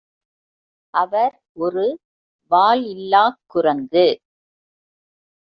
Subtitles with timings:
[0.93, 1.85] அவர் ஒரு
[2.51, 4.07] வால் இல்லாக் குரங்கு!